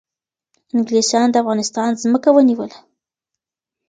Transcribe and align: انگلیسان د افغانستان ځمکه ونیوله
انگلیسان 0.75 1.27
د 1.31 1.35
افغانستان 1.43 1.89
ځمکه 2.03 2.29
ونیوله 2.33 2.77